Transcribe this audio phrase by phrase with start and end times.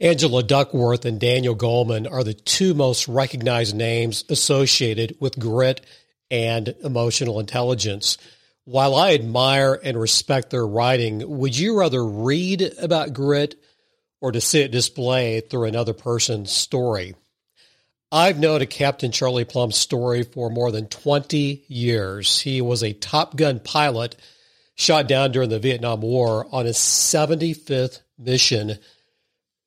[0.00, 5.82] Angela Duckworth and Daniel Goleman are the two most recognized names associated with grit
[6.30, 8.18] and emotional intelligence.
[8.64, 13.54] While I admire and respect their writing, would you rather read about grit
[14.20, 17.14] or to see it displayed through another person's story?
[18.10, 22.40] I've known a Captain Charlie Plumb's story for more than 20 years.
[22.40, 24.16] He was a Top Gun pilot
[24.74, 28.78] shot down during the Vietnam War on his 75th mission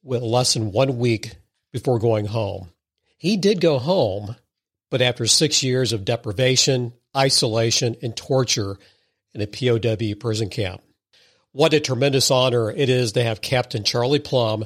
[0.07, 1.35] with less than one week
[1.71, 2.71] before going home.
[3.17, 4.35] He did go home,
[4.89, 8.77] but after six years of deprivation, isolation, and torture
[9.33, 10.81] in a POW prison camp.
[11.51, 14.65] What a tremendous honor it is to have Captain Charlie Plumb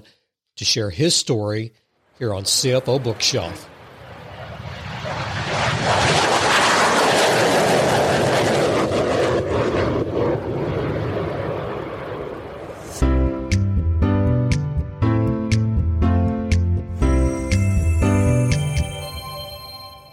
[0.58, 1.74] to share his story
[2.20, 3.70] here on CFO Bookshelf.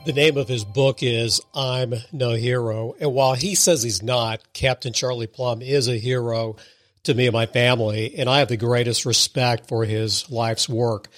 [0.08, 2.94] The name of his book is I'm No Hero.
[2.98, 6.56] And while he says he's not, Captain Charlie Plumb is a hero
[7.02, 11.08] to me and my family, and I have the greatest respect for his life's work.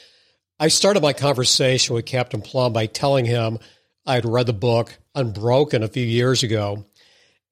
[0.58, 3.60] I started my conversation with Captain Plumb by telling him
[4.04, 6.84] I had read the book Unbroken a few years ago,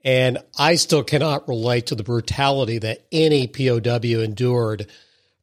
[0.02, 4.88] and I still cannot relate to the brutality that any POW endured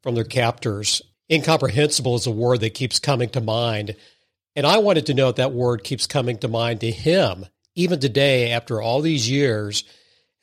[0.03, 1.01] from their captors.
[1.31, 3.95] Incomprehensible is a word that keeps coming to mind
[4.55, 7.99] and I wanted to know if that word keeps coming to mind to him, even
[7.99, 9.83] today, after all these years,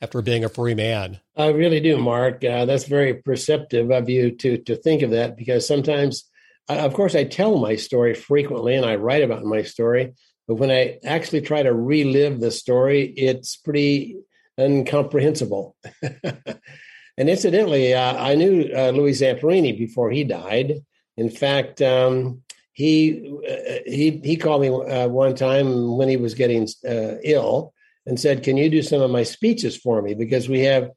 [0.01, 1.19] after being a free man.
[1.35, 2.43] I really do, Mark.
[2.43, 6.25] Uh, that's very perceptive of you to to think of that because sometimes,
[6.69, 10.13] of course, I tell my story frequently and I write about my story,
[10.47, 14.17] but when I actually try to relive the story, it's pretty
[14.59, 15.75] incomprehensible.
[16.13, 20.83] and incidentally, uh, I knew uh, Louis Zamperini before he died.
[21.15, 22.43] In fact, um,
[22.73, 27.73] he uh, he he called me uh, one time when he was getting uh, ill
[28.05, 30.89] and said, "Can you do some of my speeches for me?" Because we have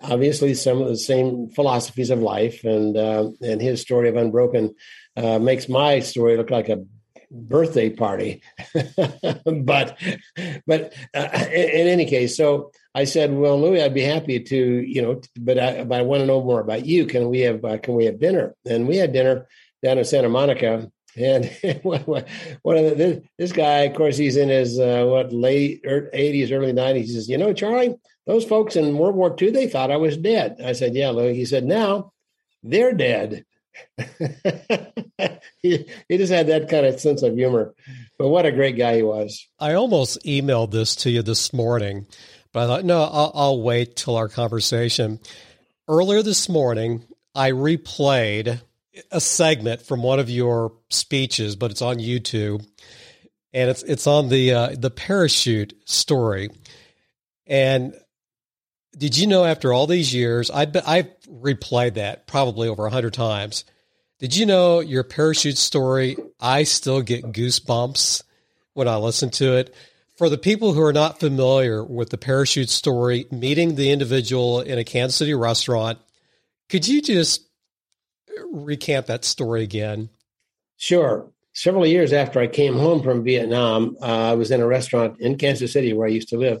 [0.00, 4.74] obviously some of the same philosophies of life, and uh, and his story of Unbroken
[5.16, 6.84] uh, makes my story look like a
[7.32, 8.40] birthday party.
[9.44, 9.98] but
[10.66, 15.02] but uh, in, any case, so I said, "Well, Louis, I'd be happy to, you
[15.02, 17.06] know, but I, but I want to know more about you.
[17.06, 19.48] Can we have can we have dinner?" And we had dinner
[19.82, 21.44] down in Santa Monica and
[21.82, 26.72] one of the, this, guy, of course, he's in his uh, what late eighties, early
[26.72, 27.08] nineties.
[27.08, 27.94] He says, "You know, Charlie,
[28.26, 31.32] those folks in World War II, they thought I was dead." I said, "Yeah, Lou."
[31.32, 32.12] He said, "Now
[32.62, 33.44] they're dead."
[35.62, 37.74] he, he just had that kind of sense of humor.
[38.18, 39.48] But what a great guy he was.
[39.58, 42.06] I almost emailed this to you this morning,
[42.52, 45.18] but I thought, no, I'll, I'll wait till our conversation.
[45.88, 47.04] Earlier this morning,
[47.34, 48.60] I replayed
[49.10, 52.66] a segment from one of your speeches, but it's on YouTube,
[53.52, 56.50] and it's it's on the uh, the parachute story.
[57.46, 57.94] And
[58.96, 63.14] did you know after all these years, I I've replayed that probably over a hundred
[63.14, 63.64] times.
[64.20, 66.16] Did you know your parachute story?
[66.40, 68.22] I still get goosebumps
[68.74, 69.74] when I listen to it.
[70.16, 74.78] For the people who are not familiar with the parachute story, meeting the individual in
[74.78, 75.98] a Kansas City restaurant,
[76.68, 77.42] could you just
[78.52, 80.10] recant that story again?
[80.76, 81.30] Sure.
[81.52, 85.38] Several years after I came home from Vietnam, uh, I was in a restaurant in
[85.38, 86.60] Kansas City where I used to live.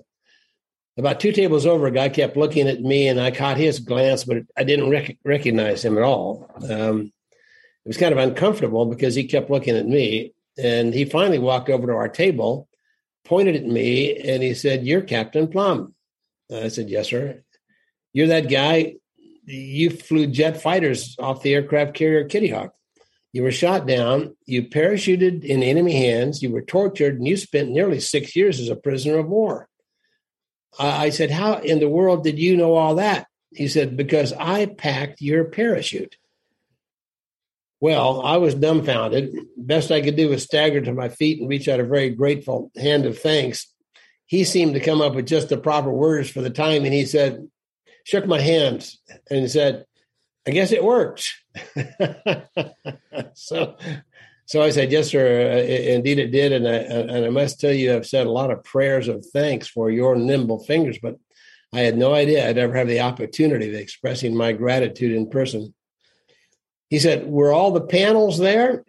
[0.96, 4.22] About two tables over, a guy kept looking at me, and I caught his glance,
[4.22, 6.48] but I didn't rec- recognize him at all.
[6.70, 7.12] Um,
[7.84, 11.68] it was kind of uncomfortable because he kept looking at me, and he finally walked
[11.68, 12.68] over to our table,
[13.24, 15.94] pointed at me, and he said, "You're Captain Plumb."
[16.52, 17.42] I said, "Yes, sir."
[18.12, 18.94] You're that guy
[19.46, 22.74] you flew jet fighters off the aircraft carrier Kitty Hawk.
[23.32, 24.36] You were shot down.
[24.46, 26.42] You parachuted in enemy hands.
[26.42, 29.68] You were tortured, and you spent nearly six years as a prisoner of war.
[30.78, 33.26] I said, How in the world did you know all that?
[33.52, 36.16] He said, Because I packed your parachute.
[37.80, 39.36] Well, I was dumbfounded.
[39.56, 42.70] Best I could do was stagger to my feet and reach out a very grateful
[42.76, 43.66] hand of thanks.
[44.26, 47.04] He seemed to come up with just the proper words for the time, and he
[47.04, 47.46] said,
[48.04, 49.84] shook my hands and said,
[50.46, 51.34] I guess it worked.
[53.34, 53.76] so,
[54.46, 55.52] so I said, yes, sir.
[55.52, 56.52] Uh, indeed, it did.
[56.52, 59.66] And I, and I must tell you, I've said a lot of prayers of thanks
[59.66, 61.16] for your nimble fingers, but
[61.72, 65.74] I had no idea I'd ever have the opportunity of expressing my gratitude in person.
[66.90, 68.84] He said, were all the panels there?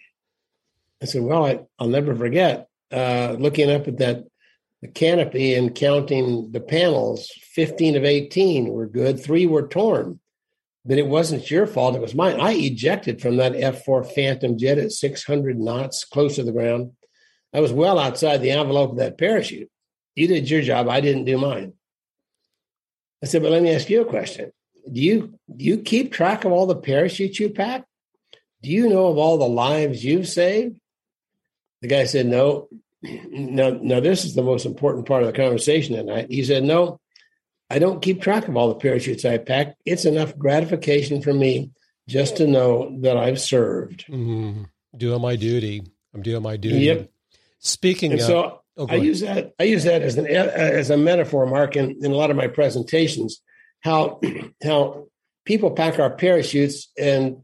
[1.01, 4.25] I said, well, I, will never forget uh, looking up at that
[4.93, 10.19] canopy and counting the panels, 15 of 18 were good, three were torn.
[10.87, 11.95] but it wasn't your fault.
[11.95, 12.39] It was mine.
[12.39, 16.91] I ejected from that F 4 Phantom jet at 600 knots, close to the ground.
[17.53, 19.71] I was well outside the envelope of that parachute.
[20.15, 20.87] You did your job.
[20.87, 21.73] I didn't do mine.
[23.23, 24.51] I said, but let me ask you a question.
[24.91, 27.85] Do you do you keep track of all the parachutes you pack?
[28.61, 30.79] Do you know of all the lives you've saved?
[31.81, 32.67] The guy said, No.
[33.29, 36.27] No, no, this is the most important part of the conversation tonight.
[36.29, 36.99] He said, No,
[37.69, 39.75] I don't keep track of all the parachutes I pack.
[39.85, 41.71] It's enough gratification for me
[42.07, 44.05] just to know that I've served.
[44.07, 44.63] Mm-hmm.
[44.97, 45.83] Doing my duty.
[46.13, 46.85] I'm doing my duty.
[46.85, 47.11] Yep.
[47.59, 50.97] Speaking and of, so oh, I use that I use that as an as a
[50.97, 53.41] metaphor, Mark, in, in a lot of my presentations.
[53.81, 54.19] How
[54.63, 55.07] how
[55.45, 57.41] people pack our parachutes and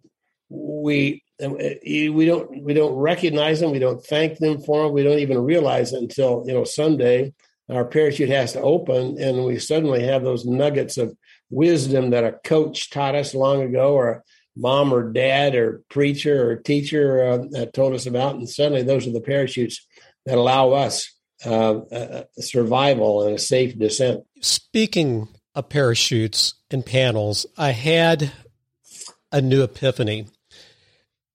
[0.50, 5.20] we we don't we don't recognize them, we don't thank them for them, we don't
[5.20, 7.34] even realize it until you know someday
[7.72, 11.16] our parachute has to open and we suddenly have those nuggets of
[11.50, 14.24] wisdom that a coach taught us long ago or
[14.56, 19.14] mom or dad or preacher or teacher uh, told us about and suddenly those are
[19.14, 19.86] the parachutes
[20.26, 21.12] that allow us
[21.46, 24.24] uh, a survival and a safe descent.
[24.42, 28.32] Speaking of parachutes and panels i had
[29.32, 30.28] a new epiphany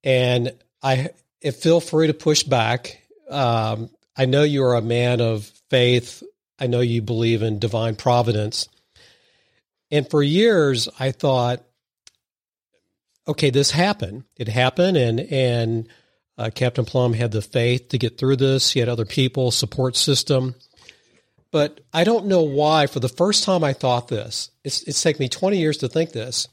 [0.05, 1.11] and i
[1.53, 3.03] feel free to push back.
[3.29, 6.23] Um, I know you are a man of faith.
[6.59, 8.69] I know you believe in divine providence.
[9.91, 11.63] And for years, I thought,
[13.29, 14.25] okay, this happened.
[14.37, 15.89] It happened, and and
[16.39, 18.73] uh, Captain Plumb had the faith to get through this.
[18.73, 20.55] He had other people, support system.
[21.53, 22.87] But I don't know why.
[22.87, 24.51] For the first time, I thought this.
[24.65, 26.49] It's it's taken me twenty years to think this.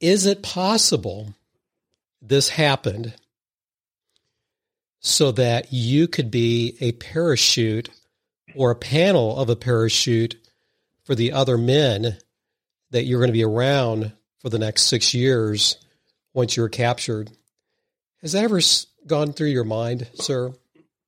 [0.00, 1.34] Is it possible
[2.20, 3.14] this happened
[5.04, 7.90] so that you could be a parachute
[8.56, 10.34] or a panel of a parachute
[11.04, 12.16] for the other men
[12.90, 15.76] that you're going to be around for the next six years
[16.32, 17.30] once you're captured.
[18.22, 18.60] Has that ever
[19.06, 20.54] gone through your mind, sir?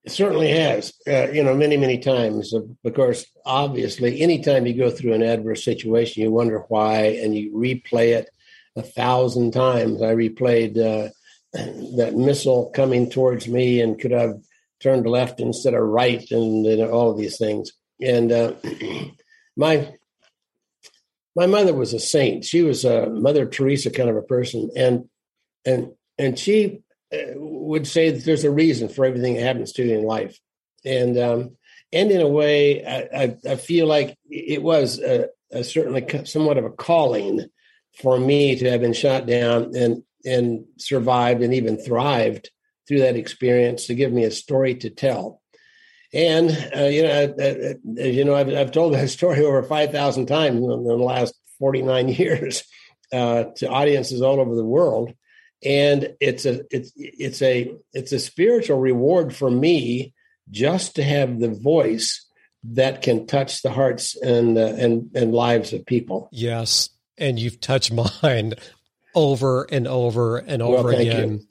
[0.05, 2.53] It certainly has, uh, you know, many, many times.
[2.53, 7.51] Of course, obviously, anytime you go through an adverse situation, you wonder why and you
[7.53, 8.29] replay it
[8.77, 10.03] a thousand times.
[10.03, 11.09] I replayed uh,
[11.97, 14.35] that missile coming towards me and could have
[14.81, 17.73] turned left instead of right and, and all of these things.
[18.01, 18.53] And uh,
[19.57, 19.93] my
[21.35, 22.45] my mother was a saint.
[22.45, 25.09] She was a Mother Teresa kind of a person, and
[25.65, 26.81] and and she
[27.13, 30.39] uh, would say that there's a reason for everything that happens to you in life,
[30.85, 31.57] and um,
[31.93, 36.59] and in a way, I, I, I feel like it was a, a certainly somewhat
[36.59, 37.47] of a calling
[38.01, 42.51] for me to have been shot down and and survived and even thrived
[42.87, 45.41] through that experience to give me a story to tell.
[46.13, 47.77] And uh, you know, as
[48.17, 51.83] you know, I've, I've told that story over five thousand times in the last forty
[51.83, 52.65] nine years
[53.13, 55.13] uh, to audiences all over the world,
[55.65, 60.15] and it's a it's it's a it's a spiritual reward for me
[60.51, 62.25] just to have the voice
[62.63, 66.29] that can touch the hearts and uh, and and lives of people.
[66.33, 68.55] Yes, and you've touched mine
[69.17, 71.31] over and over and over well, again.
[71.33, 71.47] You.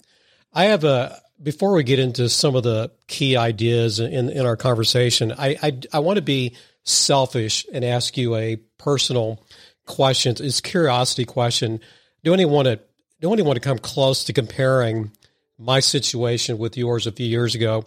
[0.54, 4.56] I have a before we get into some of the key ideas in in our
[4.56, 5.34] conversation.
[5.38, 9.44] I I, I want to be selfish and ask you a personal
[9.86, 10.36] question.
[10.40, 11.82] It's a curiosity question.
[12.24, 12.80] Do anyone want to
[13.20, 15.12] do anyone want to come close to comparing
[15.58, 17.84] my situation with yours a few years ago?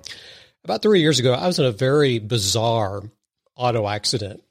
[0.64, 3.02] About three years ago, I was in a very bizarre
[3.54, 4.42] auto accident.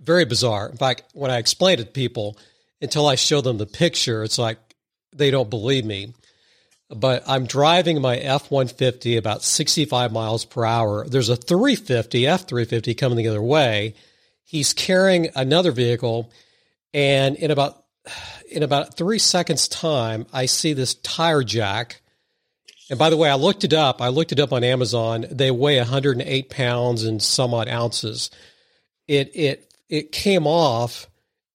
[0.00, 0.68] Very bizarre.
[0.68, 2.36] In fact, when I explained it to people,
[2.84, 4.58] until I show them the picture, it's like
[5.14, 6.14] they don't believe me.
[6.90, 11.06] But I'm driving my F 150 about 65 miles per hour.
[11.08, 13.94] There's a 350, F 350 coming the other way.
[14.44, 16.30] He's carrying another vehicle.
[16.92, 17.84] And in about
[18.50, 22.02] in about three seconds time, I see this tire jack.
[22.90, 24.02] And by the way, I looked it up.
[24.02, 25.24] I looked it up on Amazon.
[25.30, 28.30] They weigh 108 pounds and some odd ounces.
[29.08, 31.08] It it it came off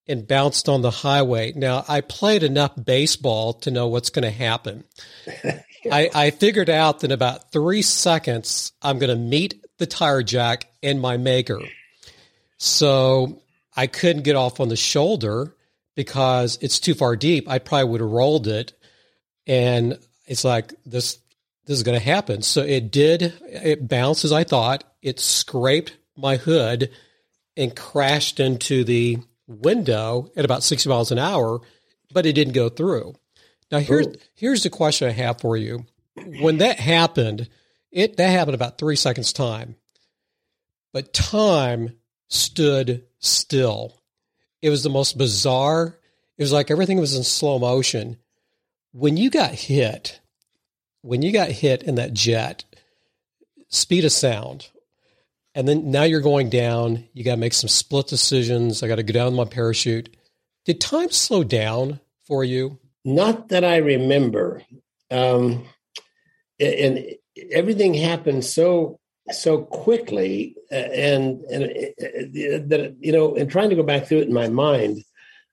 [0.09, 1.53] and bounced on the highway.
[1.55, 4.83] Now, I played enough baseball to know what's going to happen.
[5.43, 5.61] yeah.
[5.91, 10.23] I, I figured out that in about three seconds, I'm going to meet the tire
[10.23, 11.61] jack and my maker.
[12.57, 13.41] So
[13.77, 15.55] I couldn't get off on the shoulder
[15.95, 17.47] because it's too far deep.
[17.47, 18.73] I probably would have rolled it.
[19.47, 21.17] And it's like, this,
[21.65, 22.41] this is going to happen.
[22.41, 24.83] So it did, it bounced as I thought.
[25.01, 26.91] It scraped my hood
[27.55, 31.59] and crashed into the window at about 60 miles an hour,
[32.13, 33.15] but it didn't go through.
[33.71, 34.15] Now here's Ooh.
[34.35, 35.85] here's the question I have for you.
[36.41, 37.49] When that happened,
[37.91, 39.75] it that happened about three seconds time,
[40.93, 43.99] but time stood still.
[44.61, 45.97] It was the most bizarre.
[46.37, 48.17] It was like everything was in slow motion.
[48.91, 50.19] When you got hit,
[51.01, 52.65] when you got hit in that jet,
[53.69, 54.69] speed of sound,
[55.55, 58.83] and then now you're going down, you got to make some split decisions.
[58.83, 60.15] I got to go down my parachute.
[60.65, 62.79] Did time slow down for you?
[63.03, 64.61] Not that I remember.
[65.09, 65.65] Um,
[66.59, 67.05] and
[67.51, 68.99] everything happened so
[69.31, 74.19] so quickly uh, and and uh, that you know and trying to go back through
[74.19, 75.03] it in my mind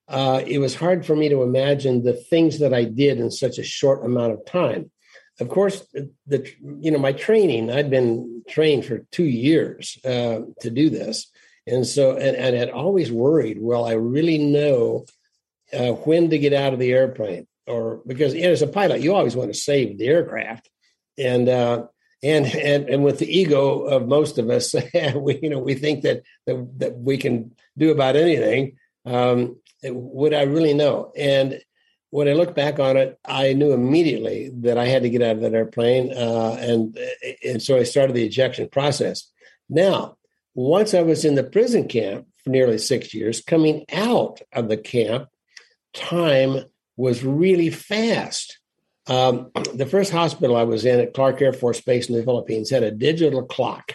[0.09, 3.59] uh, it was hard for me to imagine the things that i did in such
[3.59, 4.91] a short amount of time
[5.41, 5.87] of course
[6.27, 6.51] the
[6.81, 11.31] you know my training i'd been trained for two years uh, to do this
[11.67, 15.05] and so and, and had always worried well i really know
[15.73, 19.01] uh, when to get out of the airplane or because you know, as a pilot
[19.01, 20.69] you always want to save the aircraft
[21.19, 21.87] and uh,
[22.23, 24.75] and and and with the ego of most of us,
[25.15, 28.77] we you know we think that that, that we can do about anything.
[29.05, 31.13] Um, would I really know?
[31.17, 31.61] And
[32.11, 35.37] when I look back on it, I knew immediately that I had to get out
[35.37, 36.99] of that airplane, uh, and
[37.45, 39.31] and so I started the ejection process.
[39.69, 40.17] Now,
[40.55, 44.77] once I was in the prison camp for nearly six years, coming out of the
[44.77, 45.29] camp,
[45.93, 46.65] time
[46.97, 48.59] was really fast.
[49.09, 52.71] Um, the first hospital I was in at Clark Air Force Base in the Philippines
[52.71, 53.93] had a digital clock,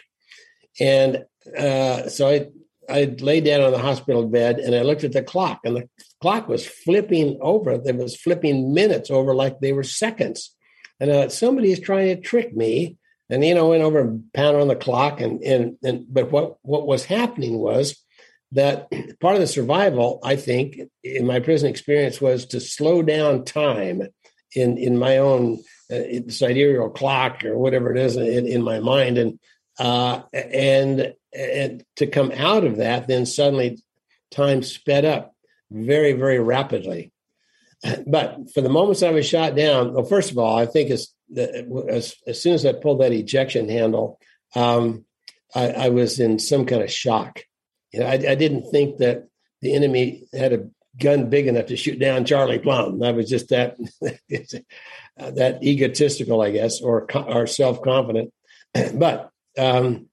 [0.79, 1.23] and
[1.57, 2.47] uh, so I
[2.89, 5.89] I laid down on the hospital bed and I looked at the clock, and the
[6.21, 7.71] clock was flipping over.
[7.71, 10.55] It was flipping minutes over like they were seconds,
[10.99, 12.97] and uh, somebody is trying to trick me.
[13.29, 16.57] And you know, went over and pounded on the clock, and and and but what
[16.63, 18.03] what was happening was
[18.51, 18.89] that
[19.21, 24.03] part of the survival, I think, in my prison experience, was to slow down time
[24.53, 29.17] in in my own uh, sidereal clock or whatever it is in, in my mind
[29.17, 29.39] and
[29.79, 33.79] uh, and and to come out of that then suddenly
[34.31, 35.33] time sped up
[35.71, 37.11] very very rapidly
[38.05, 41.09] but for the moments i was shot down well first of all i think as
[41.35, 44.19] as, as soon as i pulled that ejection handle
[44.53, 45.05] um,
[45.55, 47.43] I, I, was in some kind of shock
[47.93, 49.27] you know, I, I didn't think that
[49.61, 50.67] the enemy had a
[50.99, 53.01] gun big enough to shoot down Charlie Plumb.
[53.03, 53.77] I was just that
[55.17, 58.33] that egotistical, I guess, or or self confident.
[58.93, 60.07] but um,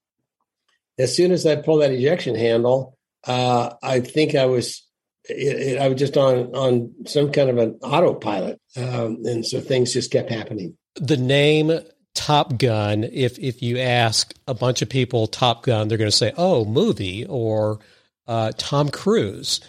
[0.98, 2.96] as soon as I pulled that ejection handle,
[3.26, 4.86] uh, I think I was
[5.28, 9.60] it, it, I was just on on some kind of an autopilot, um, and so
[9.60, 10.76] things just kept happening.
[10.96, 11.80] The name
[12.14, 13.04] Top Gun.
[13.04, 16.64] If if you ask a bunch of people Top Gun, they're going to say, "Oh,
[16.64, 17.78] movie," or
[18.26, 19.60] uh, Tom Cruise.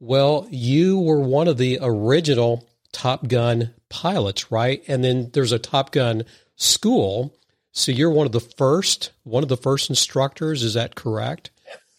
[0.00, 4.82] Well, you were one of the original Top Gun pilots, right?
[4.86, 6.24] And then there's a Top Gun
[6.56, 7.34] school.
[7.72, 10.62] So you're one of the first, one of the first instructors.
[10.62, 11.50] Is that correct?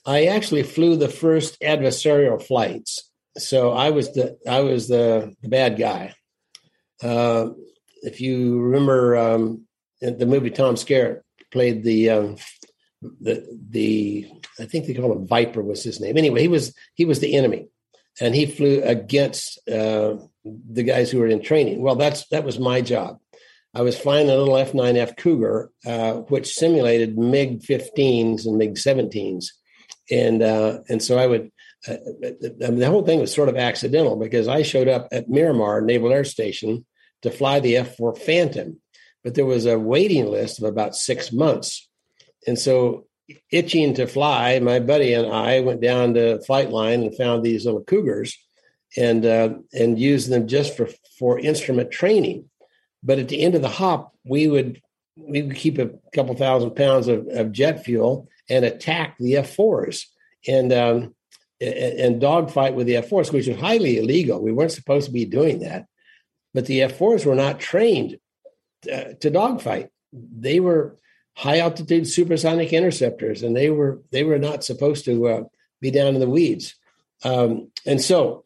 [0.06, 3.10] I actually flew the first adversarial flights.
[3.38, 6.14] So I was the I was the, the bad guy.
[7.02, 7.50] Uh,
[8.02, 9.66] if you remember um,
[10.02, 11.22] the movie, Tom Skerritt
[11.52, 12.38] played the um,
[13.02, 16.18] the the I think they call him Viper was his name.
[16.18, 17.68] Anyway, he was he was the enemy
[18.20, 21.82] and he flew against uh, the guys who were in training.
[21.82, 23.20] Well, that's that was my job.
[23.74, 29.48] I was flying a little F9F Cougar, uh, which simulated MiG 15s and MiG 17s,
[30.10, 31.52] and uh, and so I would.
[31.88, 36.12] Uh, the whole thing was sort of accidental because I showed up at Miramar Naval
[36.12, 36.84] Air Station
[37.22, 38.82] to fly the F4 Phantom,
[39.24, 41.88] but there was a waiting list of about six months,
[42.48, 43.06] and so
[43.52, 47.66] itching to fly, my buddy and I went down to flight line and found these
[47.66, 48.38] little cougars
[48.98, 52.50] and uh, and used them just for for instrument training.
[53.04, 54.82] But at the end of the hop, we would
[55.16, 59.56] we would keep a couple thousand pounds of, of jet fuel and attack the F
[59.56, 60.08] fours
[60.48, 61.16] and um,
[61.62, 64.42] and dogfight with the F fours, which was highly illegal.
[64.42, 65.86] We weren't supposed to be doing that,
[66.54, 68.18] but the F fours were not trained
[68.92, 69.90] uh, to dogfight.
[70.12, 70.98] They were
[71.36, 75.44] high altitude supersonic interceptors, and they were they were not supposed to uh,
[75.82, 76.75] be down in the weeds.
[77.24, 78.44] Um, and so,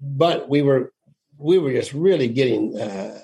[0.00, 0.92] but we were
[1.38, 3.18] we were just really getting uh,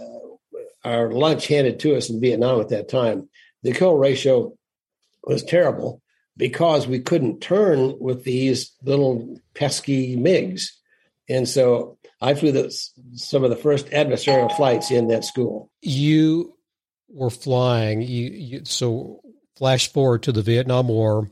[0.85, 3.29] our lunch handed to us in Vietnam at that time.
[3.62, 4.55] The kill ratio
[5.25, 6.03] was terrible
[6.37, 10.71] because we couldn't turn with these little pesky MiGs.
[11.29, 12.75] And so I flew the,
[13.15, 15.71] some of the first adversarial flights in that school.
[15.83, 16.55] You
[17.09, 19.21] were flying, you, you, so
[19.57, 21.29] flash forward to the Vietnam War,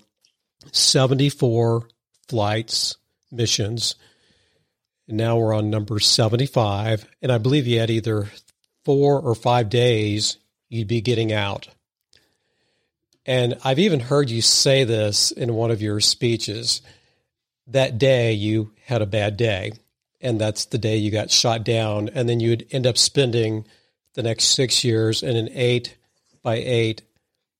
[0.72, 1.88] 74
[2.28, 2.96] flights,
[3.30, 3.94] missions.
[5.06, 7.06] And now we're on number 75.
[7.22, 8.28] And I believe you had either
[8.84, 11.68] four or five days you'd be getting out.
[13.28, 16.80] And I've even heard you say this in one of your speeches.
[17.66, 19.72] That day you had a bad day.
[20.20, 23.66] and that's the day you got shot down, and then you'd end up spending
[24.14, 25.96] the next six years in an eight
[26.42, 27.02] by eight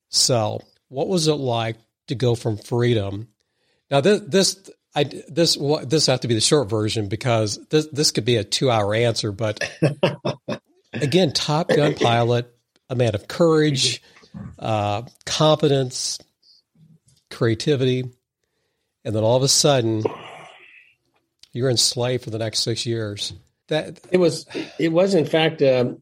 [0.09, 0.65] cell.
[0.89, 1.77] What was it like
[2.09, 3.29] to go from freedom?
[3.91, 8.11] Now this this I this this have to be the short version because this this
[8.11, 9.63] could be a two hour answer, but
[10.93, 12.53] again, Top Gun pilot,
[12.89, 14.03] a man of courage,
[14.59, 16.19] uh, competence,
[17.31, 18.05] creativity,
[19.05, 20.03] and then all of a sudden
[21.53, 23.33] you're enslaved for the next six years.
[23.69, 24.47] That it was
[24.79, 25.97] it was in fact a,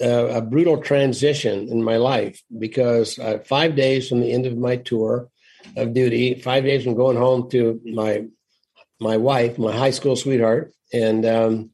[0.00, 4.56] a, a brutal transition in my life because uh, five days from the end of
[4.56, 5.28] my tour
[5.76, 8.24] of duty, five days from going home to my
[8.98, 11.70] my wife, my high school sweetheart, and um,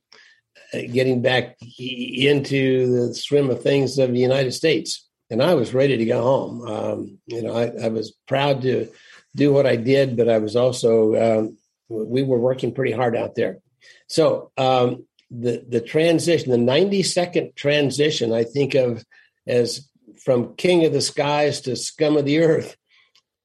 [0.72, 5.08] getting back into the swim of things of the United States.
[5.32, 6.68] And I was ready to go home.
[6.68, 8.86] Um, you know, I, I, was proud to
[9.34, 11.56] do what I did, but I was also um,
[11.88, 13.56] we were working pretty hard out there.
[14.08, 19.02] So um, the the transition, the ninety second transition, I think of
[19.46, 19.88] as
[20.22, 22.76] from king of the skies to scum of the earth,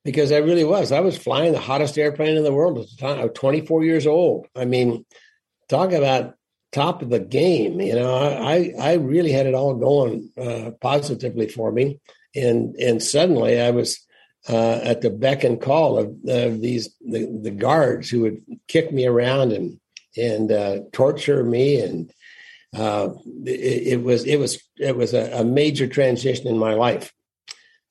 [0.04, 0.92] because I really was.
[0.92, 3.18] I was flying the hottest airplane in the world at the time.
[3.18, 4.48] I was 24 years old.
[4.54, 5.06] I mean,
[5.70, 6.36] talk about
[6.78, 7.82] top of the game.
[7.82, 12.00] You know, I I really had it all going uh, positively for me,
[12.36, 14.06] and and suddenly I was
[14.48, 18.94] uh, at the beck and call of, of these the, the, guards who would kick
[18.94, 19.80] me around and
[20.16, 21.82] and uh, torture me.
[21.82, 22.14] And
[22.74, 23.10] uh,
[23.46, 27.12] it, it, was it was it was a, a, major transition in my life.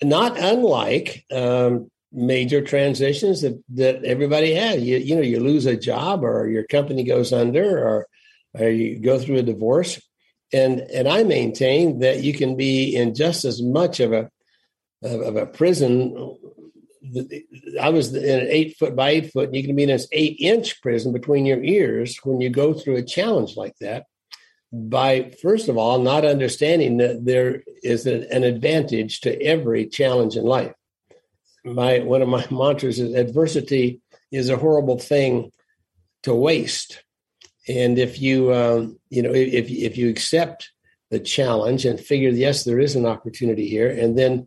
[0.02, 5.76] Not unlike um, major transitions that that everybody has you, you know you lose a
[5.76, 8.06] job or your company goes under or, or
[8.64, 10.00] you go through a divorce
[10.52, 14.30] and and I maintain that you can be in just as much of a
[15.02, 16.36] of, of a prison.
[17.80, 20.08] I was in an eight foot by eight foot, and you can be in this
[20.12, 24.06] eight inch prison between your ears when you go through a challenge like that.
[24.72, 30.44] By first of all, not understanding that there is an advantage to every challenge in
[30.44, 30.72] life.
[31.64, 35.52] My one of my mantras is adversity is a horrible thing
[36.24, 37.04] to waste,
[37.68, 40.70] and if you um, you know if if you accept
[41.10, 44.46] the challenge and figure yes there is an opportunity here, and then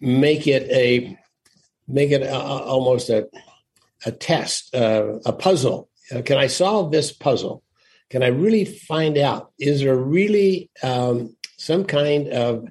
[0.00, 1.16] make it a
[1.88, 3.28] make it a, almost a
[4.04, 5.88] a test, uh, a puzzle.
[6.10, 7.62] Uh, can I solve this puzzle?
[8.10, 9.52] Can I really find out?
[9.58, 12.68] Is there really um, some kind of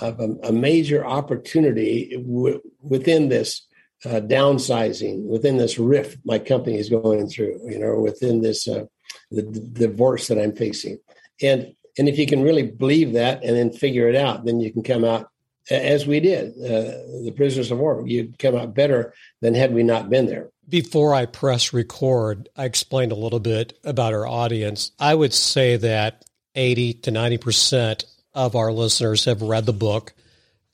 [0.00, 3.66] of a, a major opportunity w- within this
[4.04, 7.60] uh, downsizing, within this rift my company is going through?
[7.70, 8.84] You know, within this uh,
[9.30, 10.98] the, divorce that I'm facing,
[11.40, 14.72] and and if you can really believe that and then figure it out, then you
[14.72, 15.28] can come out
[15.70, 18.02] as we did, uh, the prisoners of war.
[18.06, 20.50] You'd come out better than had we not been there.
[20.68, 24.92] Before I press record, I explained a little bit about our audience.
[24.98, 30.14] I would say that 80 to 90% of our listeners have read the book,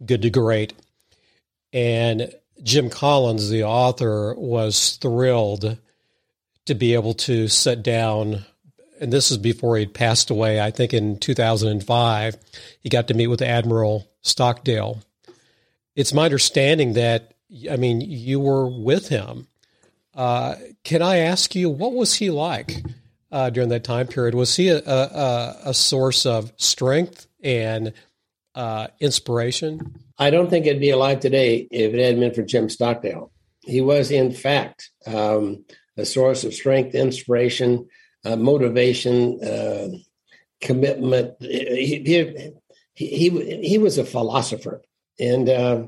[0.05, 0.75] Good to Great.
[1.73, 5.79] And Jim Collins, the author, was thrilled
[6.69, 8.45] to be able to sit down.
[9.01, 12.37] And this is before he'd passed away, I think in 2005.
[12.81, 15.03] He got to meet with Admiral Stockdale.
[15.97, 17.35] It's my understanding that,
[17.71, 19.49] I mean, you were with him.
[20.15, 22.83] Uh, can I ask you, what was he like
[23.33, 24.35] uh, during that time period?
[24.35, 27.93] Was he a, a, a source of strength and
[28.55, 29.95] uh, inspiration?
[30.19, 33.31] I don't think it'd be alive today if it hadn't been for Jim Stockdale.
[33.63, 35.65] He was, in fact, um,
[35.99, 37.89] a source of strength, inspiration,
[38.25, 39.89] uh, motivation, uh,
[40.61, 41.35] commitment.
[41.41, 42.53] He, he,
[42.95, 44.83] he he, was a philosopher,
[45.19, 45.87] and uh,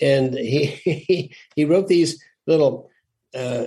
[0.00, 2.90] and he, he he wrote these little
[3.34, 3.66] uh,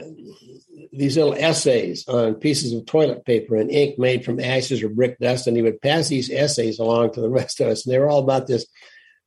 [0.91, 5.19] these little essays on pieces of toilet paper and ink made from ashes or brick
[5.19, 7.99] dust, and he would pass these essays along to the rest of us, and they
[7.99, 8.65] were all about this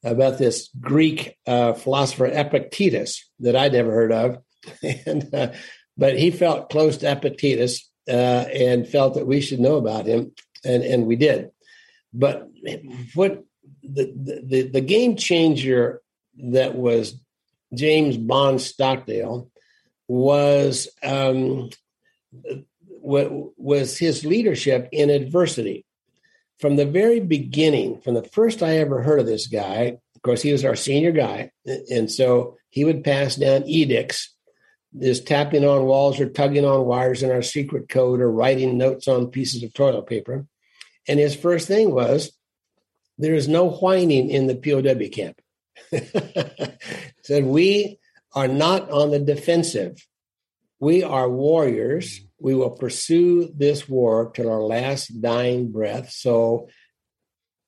[0.05, 4.39] about this Greek uh, philosopher Epictetus that I'd never heard of,
[5.07, 5.53] and uh,
[5.97, 10.33] but he felt close to Epictetus uh, and felt that we should know about him,
[10.65, 11.51] and and we did.
[12.13, 12.49] But
[13.15, 13.45] what
[13.83, 14.13] the,
[14.47, 16.01] the, the game changer
[16.39, 17.19] that was
[17.75, 19.51] James Bond Stockdale
[20.09, 21.71] was um,
[23.03, 25.85] was his leadership in adversity.
[26.59, 30.43] From the very beginning, from the first I ever heard of this guy, of course,
[30.43, 31.51] he was our senior guy.
[31.91, 34.32] And so he would pass down edicts,
[34.99, 39.09] just tapping on walls or tugging on wires in our secret code or writing notes
[39.09, 40.47] on pieces of toilet paper.
[41.09, 42.33] And his first thing was,
[43.19, 45.41] there is no whining in the POW camp.
[47.23, 47.99] Said we
[48.35, 50.07] are not on the defensive.
[50.81, 52.21] We are warriors.
[52.39, 56.11] we will pursue this war till our last dying breath.
[56.11, 56.69] So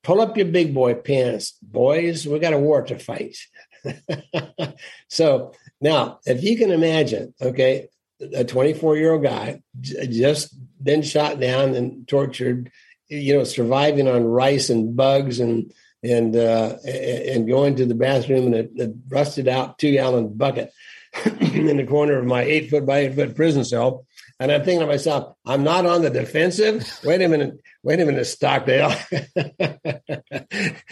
[0.02, 2.26] pull up your big boy pants, boys.
[2.26, 3.36] We got a war to fight.
[5.08, 5.52] so
[5.84, 7.88] now, if you can imagine, okay,
[8.32, 12.70] a 24 year old guy just been shot down and tortured,
[13.08, 15.70] you know, surviving on rice and bugs and
[16.02, 20.72] and uh, and going to the bathroom in a, a rusted out two gallon bucket
[21.40, 24.06] in the corner of my eight foot by eight foot prison cell.
[24.40, 26.98] And I'm thinking to myself, I'm not on the defensive.
[27.04, 28.94] Wait a minute, wait a minute, Stockdale.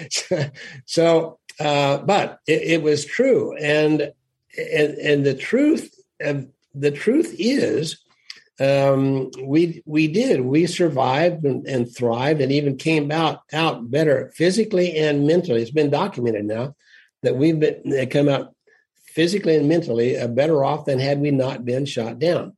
[0.85, 4.13] so, uh, but it, it, was true, and
[4.57, 6.43] and and the truth, uh,
[6.75, 8.03] the truth is,
[8.61, 14.33] um, we we did we survived and, and, thrived and even came out out better
[14.35, 15.63] physically and mentally.
[15.63, 16.75] It's been documented now
[17.23, 18.55] that we've been come out
[19.07, 22.57] physically and mentally uh, better off than had we not been shot down.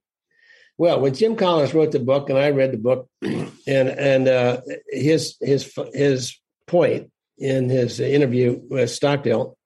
[0.77, 4.61] Well, when Jim Collins wrote the book, and I read the book, and and uh,
[4.89, 9.57] his his his point in his interview with Stockdale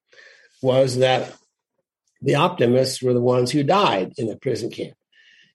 [0.61, 1.38] was that
[2.21, 4.97] the optimists were the ones who died in the prison camp,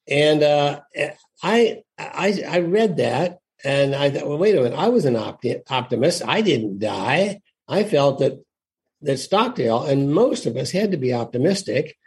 [0.07, 0.81] and uh,
[1.41, 5.15] I I I read that, and I thought, well, wait a minute, I was an
[5.15, 6.21] opti- optimist.
[6.25, 7.41] I didn't die.
[7.67, 8.43] I felt that
[9.01, 11.97] that Stockdale and most of us had to be optimistic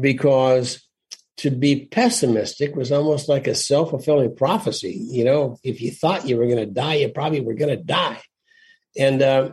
[0.00, 0.86] because
[1.40, 4.98] to be pessimistic was almost like a self fulfilling prophecy.
[5.10, 7.82] You know, if you thought you were going to die, you probably were going to
[7.82, 8.20] die.
[8.98, 9.50] And, uh,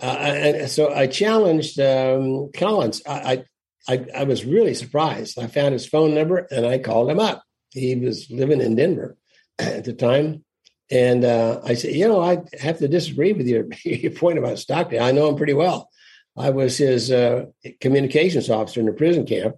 [0.00, 3.02] uh, and so I challenged um, Collins.
[3.08, 3.44] I, I,
[3.88, 5.38] I I was really surprised.
[5.38, 7.42] I found his phone number and I called him up.
[7.70, 9.16] He was living in Denver
[9.58, 10.44] at the time.
[10.90, 14.58] And uh, I said, you know, I have to disagree with your, your point about
[14.58, 15.02] Stockdale.
[15.02, 15.90] I know him pretty well.
[16.36, 17.46] I was his uh,
[17.80, 19.56] communications officer in the prison camp,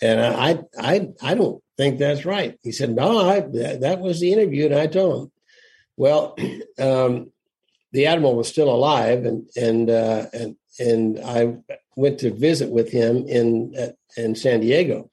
[0.00, 2.58] and I, I, I don't think that's right.
[2.62, 5.32] He said, no, I, that, was the interview, and I told him.
[5.96, 6.38] Well,
[6.78, 7.32] um,
[7.90, 11.56] the admiral was still alive, and and uh, and and I
[11.96, 13.74] went to visit with him in
[14.16, 15.10] in San Diego,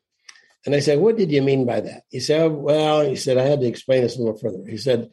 [0.66, 3.44] and I said, "What did you mean by that?" He said, "Well," he said, "I
[3.44, 5.10] had to explain this a little further." He said,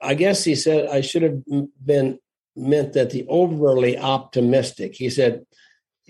[0.00, 1.42] "I guess," he said, "I should have
[1.84, 2.18] been
[2.56, 4.94] meant that the overly optimistic.
[4.94, 5.44] He said,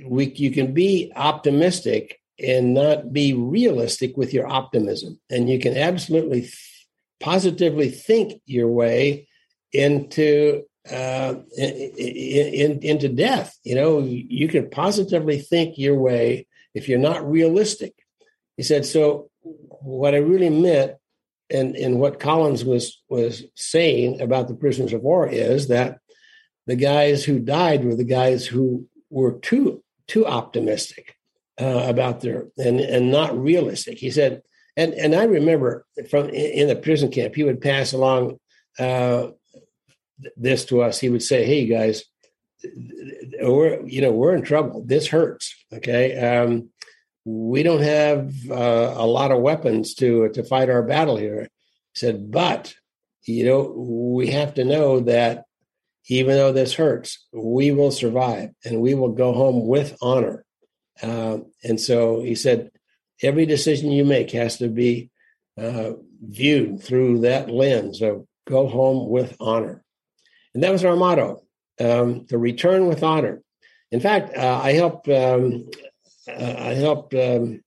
[0.03, 5.21] we, you can be optimistic and not be realistic with your optimism.
[5.31, 6.87] And you can absolutely th-
[7.21, 9.29] positively think your way
[9.73, 13.57] into uh, in, in, into death.
[13.65, 17.95] You know, you can positively think your way if you're not realistic.
[18.57, 20.93] He said, so what I really meant
[21.51, 25.99] and, and what Collins was was saying about the prisoners of war is that
[26.67, 31.17] the guys who died were the guys who were too too optimistic
[31.61, 33.99] uh, about their and and not realistic.
[33.99, 34.43] He said,
[34.77, 38.39] and and I remember from in the prison camp, he would pass along
[38.79, 39.29] uh,
[40.37, 40.99] this to us.
[40.99, 42.05] He would say, "Hey guys,
[43.41, 44.83] we're you know we're in trouble.
[44.85, 45.55] This hurts.
[45.73, 46.71] Okay, um,
[47.25, 51.99] we don't have uh, a lot of weapons to to fight our battle here." He
[51.99, 52.75] said, "But
[53.25, 53.63] you know
[54.17, 55.45] we have to know that
[56.09, 60.45] even though this hurts, we will survive and we will go home with honor.
[61.03, 62.71] Uh, and so he said,
[63.23, 65.11] every decision you make has to be
[65.59, 69.84] uh, viewed through that lens of go home with honor.
[70.55, 71.43] And that was our motto
[71.81, 73.43] um, to return with honor.
[73.91, 75.69] In fact, uh, I helped, um,
[76.29, 77.63] uh, I helped um,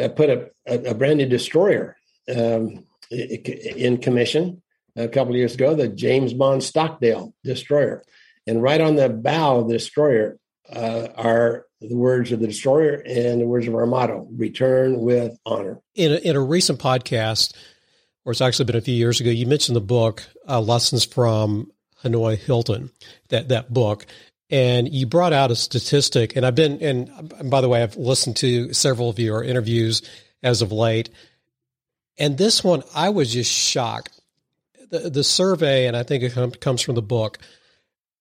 [0.00, 1.96] uh, put a, a, brand new destroyer
[2.34, 4.62] um, in commission
[4.96, 8.02] a couple years ago, the James Bond Stockdale destroyer.
[8.46, 10.38] And right on the bow of the destroyer
[10.70, 15.38] uh, are the words of the destroyer and the words of our motto return with
[15.46, 15.80] honor.
[15.94, 17.54] In a, in a recent podcast,
[18.24, 21.70] or it's actually been a few years ago, you mentioned the book uh, Lessons from
[22.04, 22.90] Hanoi Hilton,
[23.28, 24.06] that, that book.
[24.50, 28.36] And you brought out a statistic, and I've been, and, by the way, I've listened
[28.36, 30.02] to several of your interviews
[30.42, 31.10] as of late.
[32.16, 34.18] And this one, I was just shocked
[34.90, 37.38] the, the survey, and I think it com- comes from the book,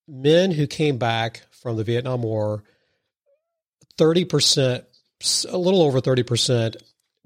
[0.08, 2.64] men who came back from the Vietnam War,
[3.98, 4.84] 30%,
[5.50, 6.76] a little over 30%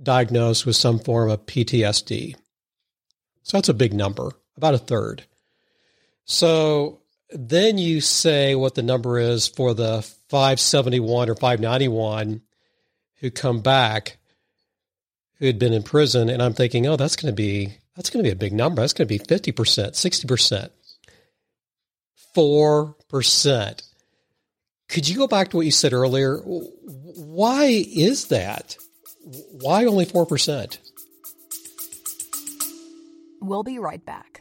[0.01, 2.35] diagnosed with some form of PTSD.
[3.43, 5.25] So that's a big number, about a third.
[6.31, 12.41] So then you say what the number is for the 571 or 591
[13.19, 14.17] who come back
[15.39, 16.29] who had been in prison.
[16.29, 18.81] And I'm thinking, oh, that's going to be that's going to be a big number.
[18.81, 20.69] That's going to be 50%, 60%.
[22.33, 23.81] 4%.
[24.87, 26.37] Could you go back to what you said earlier?
[26.37, 28.77] Why is that?
[29.59, 30.77] Why only 4%?
[33.41, 34.40] We'll be right back.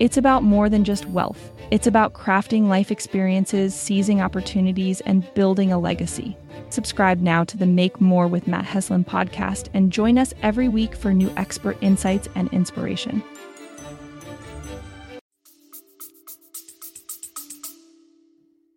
[0.00, 1.50] It's about more than just wealth.
[1.72, 6.36] It's about crafting life experiences, seizing opportunities, and building a legacy.
[6.70, 10.94] Subscribe now to the Make More with Matt Heslin podcast and join us every week
[10.94, 13.24] for new expert insights and inspiration.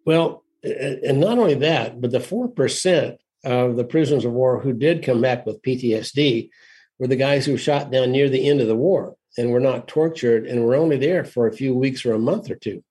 [0.05, 5.03] Well, and not only that, but the 4% of the prisoners of war who did
[5.03, 6.49] come back with PTSD
[6.97, 9.59] were the guys who were shot down near the end of the war and we're
[9.59, 12.83] not tortured and we're only there for a few weeks or a month or two.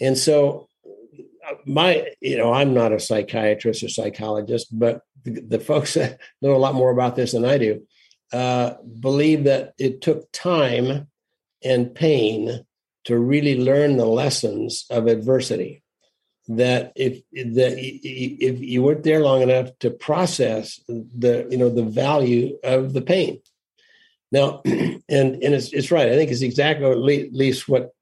[0.00, 0.68] And so,
[1.64, 6.54] my, you know, I'm not a psychiatrist or psychologist, but the, the folks that know
[6.54, 7.82] a lot more about this than I do
[8.32, 11.08] uh, believe that it took time
[11.64, 12.64] and pain
[13.04, 15.82] to really learn the lessons of adversity.
[16.48, 21.82] That if that if you weren't there long enough to process the you know the
[21.82, 23.40] value of the pain,
[24.32, 26.08] now, and and it's, it's right.
[26.08, 27.92] I think it's exactly at least what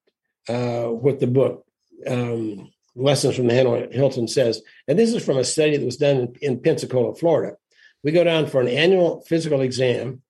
[0.48, 1.66] uh, what the book
[2.06, 4.62] um, Lessons from the Hilton says.
[4.86, 7.56] And this is from a study that was done in, Pensacola, Florida.
[8.02, 10.22] We go down for an annual physical exam,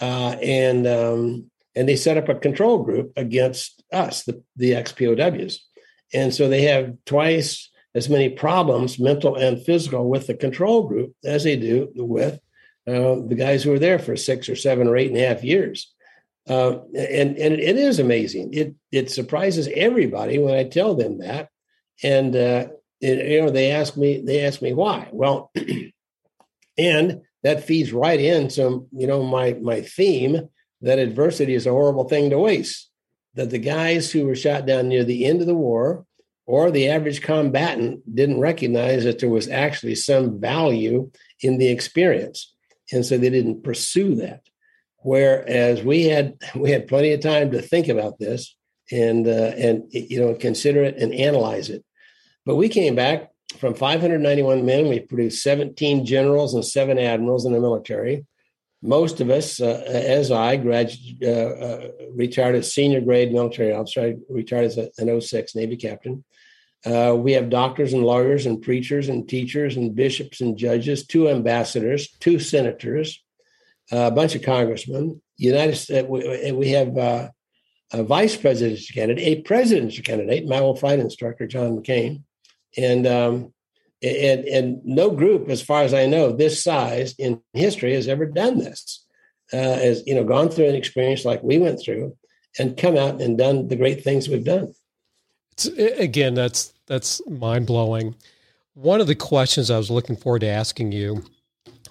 [0.00, 5.66] uh, and um, and they set up a control group against us, the the ex-POWs.
[6.12, 11.14] And so they have twice as many problems, mental and physical, with the control group
[11.24, 12.40] as they do with
[12.90, 15.44] uh, the guys who were there for six or seven or eight and a half
[15.44, 15.92] years.
[16.48, 18.52] Uh, and and it is amazing.
[18.52, 21.48] It it surprises everybody when I tell them that,
[22.02, 22.68] and uh,
[23.00, 25.08] it, you know they ask me they ask me why.
[25.12, 25.52] Well,
[26.78, 30.48] and that feeds right into you know my my theme
[30.80, 32.90] that adversity is a horrible thing to waste.
[33.34, 36.04] That the guys who were shot down near the end of the war,
[36.46, 41.10] or the average combatant, didn't recognize that there was actually some value
[41.42, 42.54] in the experience
[42.92, 44.42] and so they didn't pursue that.
[44.98, 48.56] Whereas we had we had plenty of time to think about this
[48.90, 51.84] and uh, and you know consider it and analyze it.
[52.44, 54.88] But we came back from 591 men.
[54.88, 58.26] We produced 17 generals and seven admirals in the military.
[58.82, 64.00] Most of us, uh, as I, graduated, uh, uh, retired as senior grade military officer.
[64.00, 66.24] I retired as an 06 Navy captain.
[66.84, 71.28] Uh, we have doctors and lawyers and preachers and teachers and bishops and judges, two
[71.28, 73.22] ambassadors, two senators,
[73.92, 75.20] uh, a bunch of congressmen.
[75.36, 77.28] United States, we, we have uh,
[77.92, 82.22] a vice presidential candidate, a presidential candidate, my old flight instructor John McCain,
[82.76, 83.52] and um,
[84.02, 88.26] and and no group, as far as I know, this size in history has ever
[88.26, 89.04] done this.
[89.52, 92.16] Uh, has you know gone through an experience like we went through,
[92.58, 94.72] and come out and done the great things we've done.
[95.52, 98.14] It's, again, that's that's mind blowing.
[98.74, 101.24] One of the questions I was looking forward to asking you,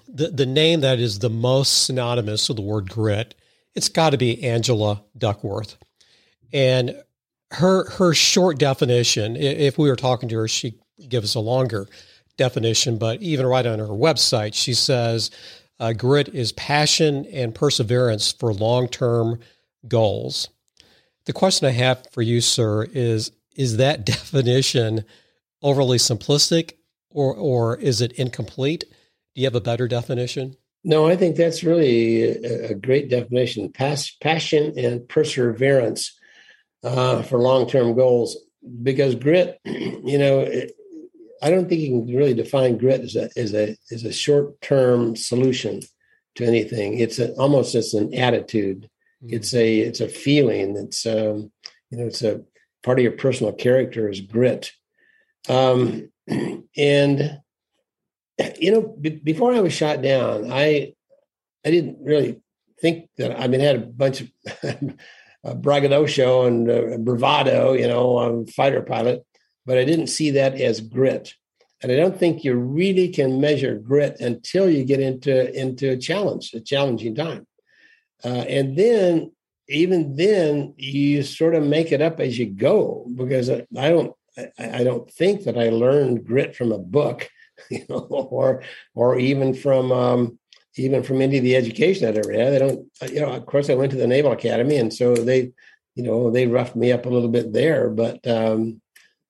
[0.08, 3.34] the the name that is the most synonymous with the word grit,
[3.74, 5.76] it's got to be Angela Duckworth,
[6.52, 6.96] and
[7.52, 9.36] her her short definition.
[9.36, 10.74] If we were talking to her, she
[11.08, 11.88] give us a longer
[12.36, 15.30] definition, but even right on her website, she says
[15.78, 19.40] uh, grit is passion and perseverance for long term
[19.88, 20.48] goals.
[21.24, 25.04] The question I have for you, sir, is is that definition
[25.62, 26.72] overly simplistic
[27.10, 28.84] or or is it incomplete?
[29.34, 30.56] Do you have a better definition?
[30.82, 33.70] No, I think that's really a, great definition.
[33.70, 36.18] Pas- passion and perseverance
[36.82, 38.38] uh, for long-term goals.
[38.82, 40.72] Because grit, you know, it,
[41.42, 45.16] I don't think you can really define grit as a as a as a short-term
[45.16, 45.80] solution
[46.36, 46.98] to anything.
[46.98, 48.88] It's a, almost as an attitude.
[49.22, 49.34] Mm-hmm.
[49.34, 50.76] It's a it's a feeling.
[50.76, 51.50] It's um,
[51.90, 52.42] you know, it's a
[52.82, 54.72] part of your personal character is grit.
[55.48, 56.10] Um,
[56.76, 57.40] and
[58.58, 60.94] you know, b- before I was shot down, I
[61.64, 62.40] I didn't really
[62.80, 63.38] think that.
[63.38, 64.30] I mean, I had a bunch of
[65.62, 69.24] braggadocio and uh, bravado, you know, fighter pilot,
[69.66, 71.34] but I didn't see that as grit.
[71.82, 75.96] And I don't think you really can measure grit until you get into into a
[75.96, 77.46] challenge, a challenging time.
[78.22, 79.32] Uh, and then
[79.70, 84.14] even then you sort of make it up as you go because I, don't
[84.58, 87.28] I, don't think that I learned grit from a book,
[87.70, 88.62] you know, or
[88.94, 90.38] or even from um,
[90.76, 92.52] even from any of the education I'd ever had.
[92.52, 95.52] They don't, you know, of course, I went to the Naval Academy, and so they,
[95.94, 97.90] you know, they roughed me up a little bit there.
[97.90, 98.80] But, um,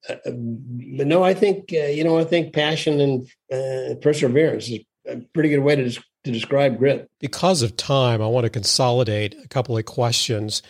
[0.07, 4.79] uh, but no, I think, uh, you know, I think passion and uh, perseverance is
[5.07, 7.09] a pretty good way to, to describe grit.
[7.19, 10.61] Because of time, I want to consolidate a couple of questions.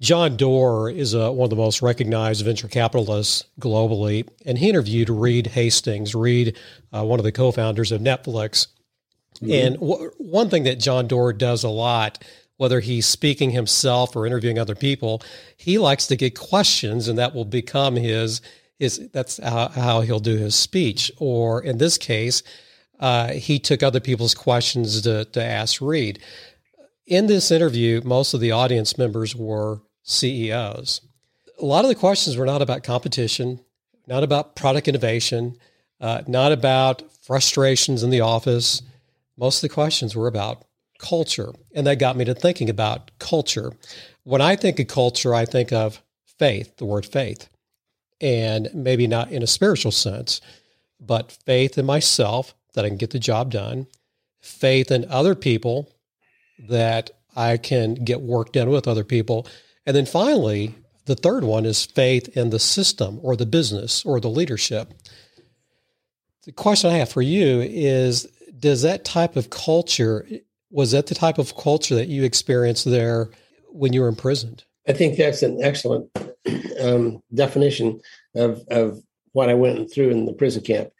[0.00, 5.08] John Doerr is a, one of the most recognized venture capitalists globally, and he interviewed
[5.08, 6.58] Reed Hastings, Reed,
[6.92, 8.66] uh, one of the co founders of Netflix.
[9.36, 9.52] Mm-hmm.
[9.52, 12.24] And w- one thing that John Doerr does a lot,
[12.56, 15.22] whether he's speaking himself or interviewing other people,
[15.56, 18.40] he likes to get questions, and that will become his
[18.80, 19.08] his.
[19.10, 21.12] That's how, how he'll do his speech.
[21.18, 22.42] Or in this case,
[23.00, 26.20] uh, he took other people's questions to to ask Reed.
[27.06, 31.00] In this interview, most of the audience members were CEOs.
[31.60, 33.60] A lot of the questions were not about competition,
[34.06, 35.56] not about product innovation,
[36.00, 38.82] uh, not about frustrations in the office.
[39.36, 40.64] Most of the questions were about
[40.98, 41.52] culture.
[41.74, 43.72] And that got me to thinking about culture.
[44.24, 46.02] When I think of culture, I think of
[46.38, 47.48] faith, the word faith,
[48.20, 50.40] and maybe not in a spiritual sense,
[51.00, 53.86] but faith in myself that I can get the job done,
[54.40, 55.88] faith in other people
[56.68, 59.46] that I can get work done with other people,
[59.86, 60.74] and then finally,
[61.06, 64.92] the third one is faith in the system or the business or the leadership.
[66.44, 70.26] The question I have for you is Does that type of culture,
[70.70, 73.30] was that the type of culture that you experienced there
[73.68, 74.64] when you were imprisoned?
[74.86, 76.10] I think that's an excellent
[76.80, 78.00] um, definition
[78.34, 80.90] of, of what I went through in the prison camp.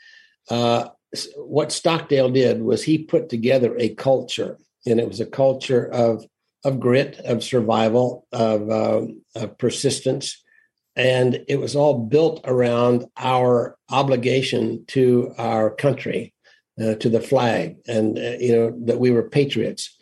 [0.48, 0.88] Uh,
[1.36, 6.24] what Stockdale did was he put together a culture, and it was a culture of
[6.64, 9.02] of grit, of survival, of, uh,
[9.34, 10.42] of persistence.
[10.94, 16.34] And it was all built around our obligation to our country,
[16.80, 19.96] uh, to the flag, and, uh, you know, that we were patriots,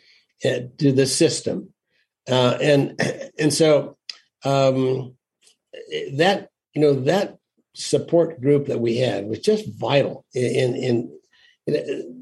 [0.45, 1.73] uh, to the system.
[2.29, 2.99] Uh, and,
[3.39, 3.97] and so
[4.43, 5.15] um,
[6.13, 7.37] that, you know, that
[7.73, 11.11] support group that we had was just vital in, in, in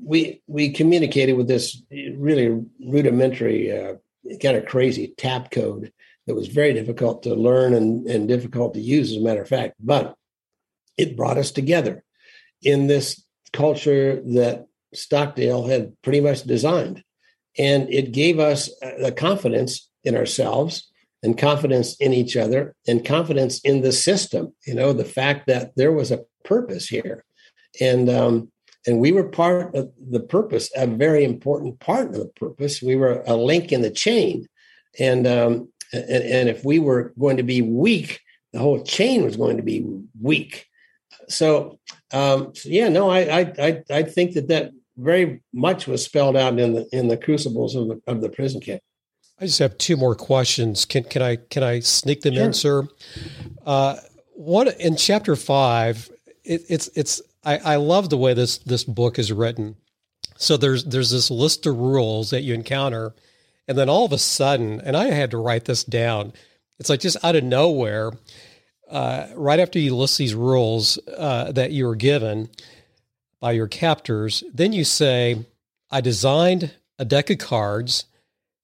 [0.03, 3.95] we we communicated with this really rudimentary uh,
[4.41, 5.91] kind of crazy tap code
[6.27, 9.47] that was very difficult to learn and, and difficult to use, as a matter of
[9.47, 9.75] fact.
[9.79, 10.15] But
[10.97, 12.03] it brought us together
[12.61, 17.03] in this culture that Stockdale had pretty much designed.
[17.57, 20.88] And it gave us uh, the confidence in ourselves
[21.23, 25.75] and confidence in each other and confidence in the system, you know, the fact that
[25.75, 27.23] there was a purpose here.
[27.79, 28.51] And um,
[28.87, 32.81] and we were part of the purpose, a very important part of the purpose.
[32.81, 34.47] We were a link in the chain,
[34.97, 38.21] and um, and, and if we were going to be weak,
[38.53, 39.85] the whole chain was going to be
[40.19, 40.65] weak.
[41.27, 41.79] So,
[42.11, 46.57] um, so yeah, no, I, I I think that that very much was spelled out
[46.57, 48.81] in the in the crucibles of the of the prison camp.
[49.41, 50.85] I just have two more questions.
[50.85, 52.43] Can can I can I sneak them sure.
[52.43, 52.87] in, sir?
[53.65, 53.95] Uh,
[54.33, 56.09] one in chapter five,
[56.43, 59.77] it, it's it's I, I love the way this this book is written.
[60.37, 63.13] So there's there's this list of rules that you encounter,
[63.67, 66.33] and then all of a sudden, and I had to write this down.
[66.77, 68.11] It's like just out of nowhere,
[68.89, 72.49] uh, right after you list these rules uh, that you were given
[73.39, 75.45] by your captors, then you say,
[75.89, 78.03] "I designed a deck of cards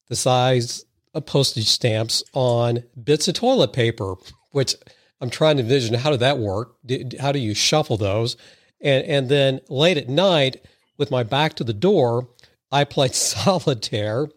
[0.07, 4.15] the size of postage stamps on bits of toilet paper,"
[4.51, 4.75] which
[5.21, 6.75] I'm trying to envision how did that work?
[7.19, 8.37] How do you shuffle those?
[8.81, 10.65] And, and then late at night,
[10.97, 12.29] with my back to the door,
[12.71, 14.27] I played solitaire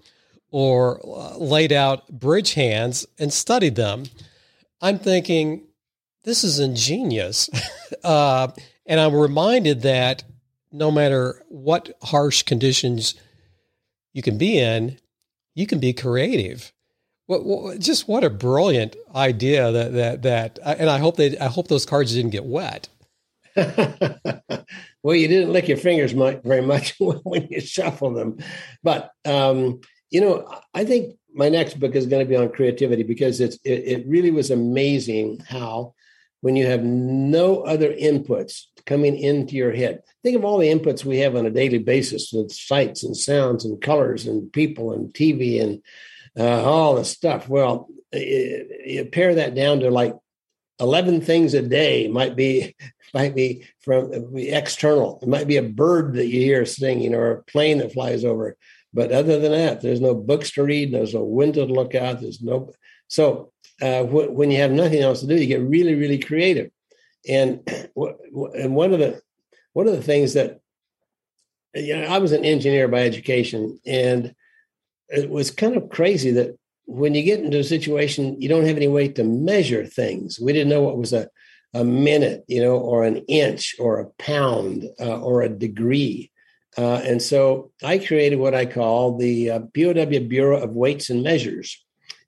[0.50, 4.04] or uh, laid out bridge hands and studied them.
[4.80, 5.66] I'm thinking,
[6.24, 7.50] this is ingenious.
[8.04, 8.48] uh,
[8.86, 10.24] and I'm reminded that
[10.72, 13.14] no matter what harsh conditions
[14.12, 14.98] you can be in,
[15.58, 16.72] you can be creative.
[17.26, 21.48] What, what, just what a brilliant idea that that that and I hope they I
[21.48, 22.88] hope those cards didn't get wet.
[25.02, 28.38] well, you didn't lick your fingers much, very much when you shuffle them.
[28.82, 33.02] But, um, you know, I think my next book is going to be on creativity
[33.02, 35.94] because it's, it, it really was amazing how
[36.40, 41.04] when you have no other inputs coming into your head, think of all the inputs
[41.04, 45.12] we have on a daily basis with sights and sounds and colors and people and
[45.12, 45.82] TV and
[46.38, 47.48] uh, all the stuff.
[47.48, 50.14] Well, you pare that down to like
[50.80, 52.74] 11 things a day might be
[53.14, 55.18] might be from be external.
[55.22, 58.56] It might be a bird that you hear singing or a plane that flies over.
[58.92, 60.92] But other than that, there's no books to read.
[60.92, 62.20] There's no window to look out.
[62.20, 62.72] There's no.
[63.08, 66.70] So uh, wh- when you have nothing else to do, you get really, really creative.
[67.28, 67.60] And
[67.96, 69.20] and one of the
[69.72, 70.60] one of the things that
[71.74, 74.34] you know, I was an engineer by education, and
[75.08, 78.76] it was kind of crazy that when you get into a situation, you don't have
[78.76, 80.40] any way to measure things.
[80.40, 81.28] We didn't know what was a,
[81.74, 86.32] a minute, you know, or an inch or a pound uh, or a degree.
[86.78, 91.84] Uh, and so I created what I call the uh, Bureau of Weights and Measures.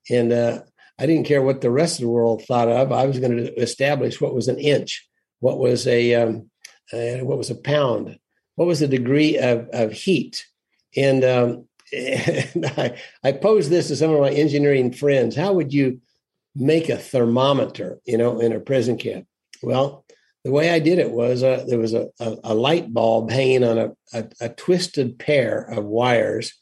[0.09, 0.59] And uh,
[1.01, 2.91] I didn't care what the rest of the world thought of.
[2.91, 5.07] I was going to establish what was an inch,
[5.39, 6.51] what was a um,
[6.93, 8.19] uh, what was a pound,
[8.55, 10.45] what was the degree of, of heat.
[10.95, 15.35] And, um, and I, I posed this to some of my engineering friends.
[15.35, 16.01] How would you
[16.55, 19.25] make a thermometer, you know, in a prison camp?
[19.63, 20.05] Well,
[20.43, 23.63] the way I did it was uh, there was a, a, a, light bulb hanging
[23.63, 26.53] on a, a, a twisted pair of wires.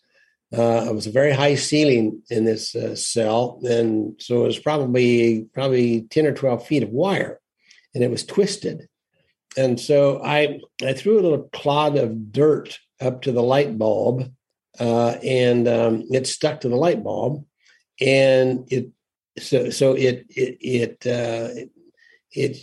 [0.51, 4.59] Uh, it was a very high ceiling in this uh, cell, and so it was
[4.59, 7.39] probably probably ten or twelve feet of wire,
[7.93, 8.89] and it was twisted.
[9.55, 14.31] And so I I threw a little clod of dirt up to the light bulb,
[14.79, 17.45] uh, and um, it stuck to the light bulb,
[18.01, 18.89] and it
[19.37, 21.49] so so it it it uh,
[22.31, 22.57] it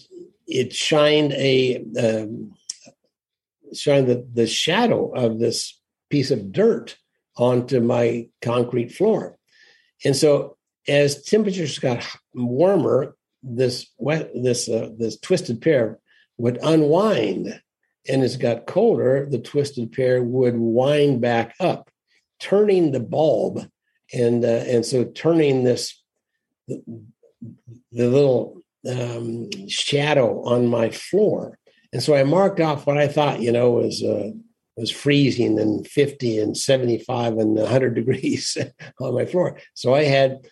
[0.48, 2.52] it shined a um,
[3.72, 5.80] shined the, the shadow of this
[6.10, 6.96] piece of dirt
[7.36, 9.36] onto my concrete floor.
[10.04, 10.56] And so
[10.88, 15.98] as temperatures got warmer, this wet, this uh, this twisted pair
[16.38, 17.60] would unwind,
[18.08, 21.90] and as it got colder, the twisted pair would wind back up,
[22.40, 23.68] turning the bulb,
[24.12, 26.02] and uh, and so turning this
[26.66, 26.82] the,
[27.92, 31.58] the little um, shadow on my floor.
[31.92, 34.30] And so I marked off what I thought, you know, was uh,
[34.76, 38.56] was freezing and 50 and 75 and 100 degrees
[39.00, 39.58] on my floor.
[39.74, 40.46] So I had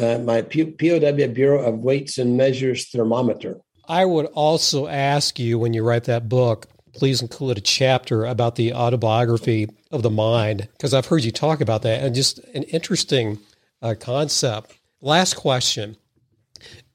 [0.00, 3.58] uh, my POW Bureau of Weights and Measures thermometer.
[3.88, 8.56] I would also ask you when you write that book, please include a chapter about
[8.56, 12.64] the autobiography of the mind, because I've heard you talk about that and just an
[12.64, 13.38] interesting
[13.80, 14.74] uh, concept.
[15.00, 15.96] Last question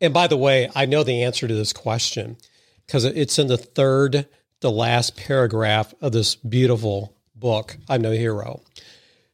[0.01, 2.37] and by the way, I know the answer to this question
[2.85, 4.27] because it's in the third,
[4.63, 8.61] the last paragraph of this beautiful book, I'm No Hero.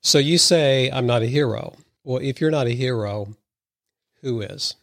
[0.02, 1.76] So you say, I'm not a hero.
[2.04, 3.36] Well, if you're not a hero,
[4.22, 4.76] who is?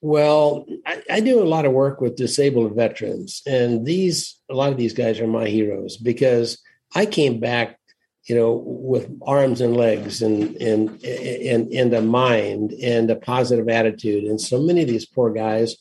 [0.00, 4.72] Well, I, I, do a lot of work with disabled veterans, and these a lot
[4.72, 6.62] of these guys are my heroes because
[6.94, 7.80] I came back
[8.24, 13.68] you know, with arms and legs and and and and a mind and a positive
[13.68, 14.24] attitude.
[14.24, 15.76] And so many of these poor guys,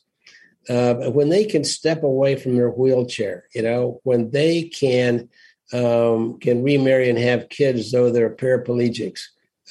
[0.67, 5.29] uh, when they can step away from their wheelchair, you know, when they can
[5.71, 9.21] um, can remarry and have kids, though they're paraplegics.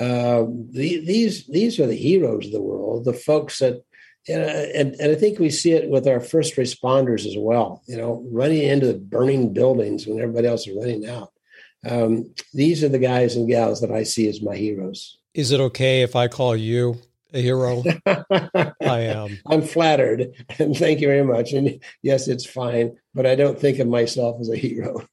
[0.00, 3.82] Uh, the, these these are the heroes of the world, the folks that.
[4.28, 7.82] and, and I think we see it with our first responders as well.
[7.86, 11.32] You know, running into the burning buildings when everybody else is running out
[11.86, 15.18] um, these are the guys and gals that I see as my heroes.
[15.34, 17.00] Is it okay if I call you
[17.32, 17.82] a hero?
[18.06, 19.38] I am.
[19.46, 21.52] I'm flattered, and thank you very much.
[21.52, 25.06] And yes, it's fine, but I don't think of myself as a hero.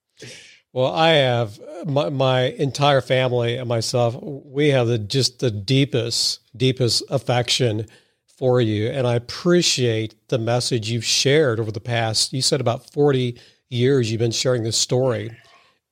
[0.72, 4.16] Well, I have my, my entire family and myself.
[4.20, 7.86] We have the, just the deepest, deepest affection
[8.26, 12.32] for you, and I appreciate the message you've shared over the past.
[12.32, 15.30] You said about forty years you've been sharing this story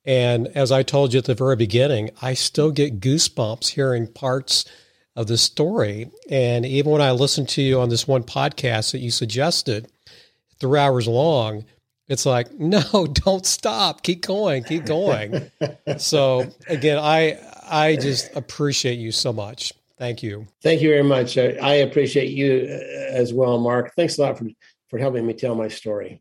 [0.05, 4.65] and as I told you at the very beginning, I still get goosebumps hearing parts
[5.15, 6.09] of the story.
[6.29, 9.87] And even when I listened to you on this one podcast that you suggested,
[10.59, 11.65] three hours long,
[12.07, 14.03] it's like, no, don't stop.
[14.03, 15.51] Keep going, keep going.
[15.97, 19.73] so again, I I just appreciate you so much.
[19.97, 20.45] Thank you.
[20.61, 21.37] Thank you very much.
[21.37, 23.93] I appreciate you uh, as well, Mark.
[23.95, 24.45] Thanks a lot for,
[24.89, 26.19] for helping me tell my story.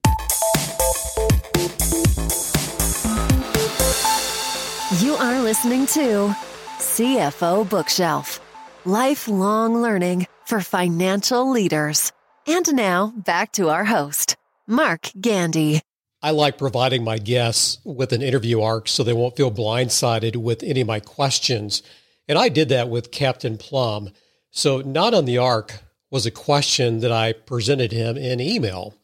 [5.00, 6.32] You are listening to
[6.78, 8.43] CFO Bookshelf
[8.86, 12.12] Lifelong Learning for Financial Leaders.
[12.46, 15.80] And now back to our host, Mark Gandy.
[16.20, 20.62] I like providing my guests with an interview arc so they won't feel blindsided with
[20.62, 21.82] any of my questions.
[22.28, 24.10] And I did that with Captain Plumb.
[24.50, 25.80] So, not on the arc
[26.10, 28.94] was a question that I presented him in email.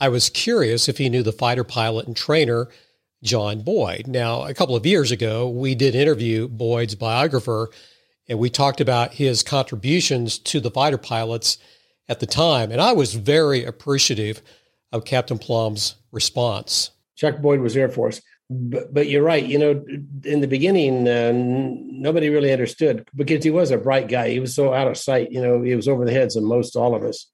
[0.00, 2.68] I was curious if he knew the fighter pilot and trainer
[3.22, 4.06] John Boyd.
[4.06, 7.68] Now, a couple of years ago, we did interview Boyd's biographer,
[8.28, 11.58] and we talked about his contributions to the fighter pilots
[12.08, 12.70] at the time.
[12.70, 14.42] And I was very appreciative
[14.92, 16.90] of Captain Plumb's response.
[17.16, 18.20] Chuck Boyd was Air Force.
[18.50, 19.44] But, but you're right.
[19.44, 19.84] You know,
[20.24, 24.30] in the beginning, uh, nobody really understood because he was a bright guy.
[24.30, 25.30] He was so out of sight.
[25.30, 27.26] You know, he was over the heads of most all of us.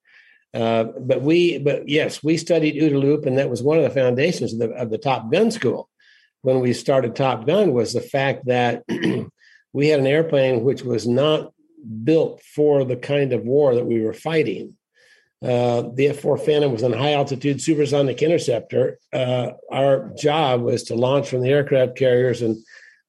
[0.52, 3.90] Uh, but we, but yes, we studied OODA loop, and that was one of the
[3.90, 5.88] foundations of the, of the Top Gun School.
[6.42, 8.82] when we started Top Gun was the fact that
[9.74, 11.52] we had an airplane which was not
[12.04, 14.74] built for the kind of war that we were fighting.
[15.42, 18.98] Uh, the F 4 Phantom was a high altitude supersonic interceptor.
[19.12, 22.56] Uh, our job was to launch from the aircraft carriers and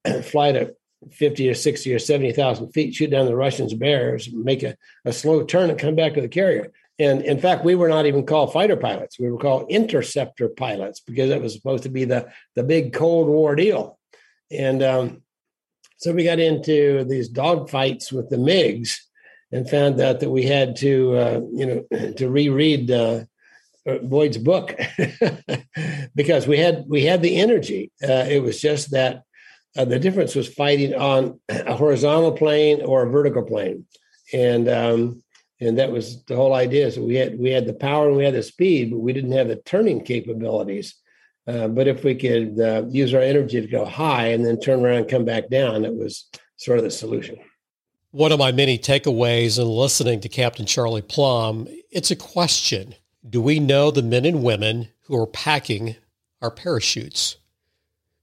[0.26, 0.76] fly to
[1.12, 5.44] 50 or 60 or 70,000 feet, shoot down the Russians' bears, make a, a slow
[5.44, 6.74] turn and come back to the carrier.
[6.98, 9.20] And in fact, we were not even called fighter pilots.
[9.20, 13.28] We were called interceptor pilots because it was supposed to be the, the big Cold
[13.28, 14.00] War deal.
[14.50, 15.22] And um,
[15.98, 18.98] so we got into these dogfights with the MiGs
[19.52, 23.22] and found out that we had to, uh, you know, to reread uh,
[24.04, 24.78] Boyd's book
[26.16, 27.92] because we had we had the energy.
[28.04, 29.24] Uh, it was just that
[29.78, 33.86] uh, the difference was fighting on a horizontal plane or a vertical plane,
[34.34, 35.24] and um,
[35.62, 36.92] and that was the whole idea.
[36.92, 39.34] So we had we had the power and we had the speed, but we didn't
[39.34, 40.96] have the turning capabilities.
[41.48, 44.84] Uh, but if we could uh, use our energy to go high and then turn
[44.84, 46.28] around and come back down, it was
[46.58, 47.38] sort of the solution.
[48.12, 52.96] One of my many takeaways in listening to Captain Charlie Plumb, it's a question.
[53.28, 55.98] Do we know the men and women who are packing
[56.42, 57.38] our parachutes?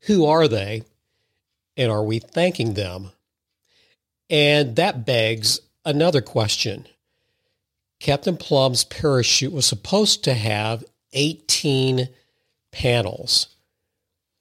[0.06, 0.82] Who are they?
[1.76, 3.10] And are we thanking them?
[4.30, 6.86] And that begs another question.
[8.00, 12.08] Captain Plumb's parachute was supposed to have 18
[12.72, 13.46] panels.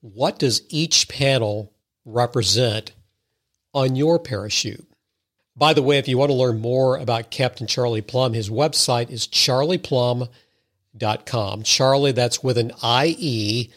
[0.01, 1.71] What does each panel
[2.05, 2.93] represent
[3.73, 4.87] on your parachute?
[5.55, 9.11] By the way, if you want to learn more about Captain Charlie Plumb, his website
[9.11, 11.63] is charlieplumb.com.
[11.63, 13.69] Charlie, that's with an I-E,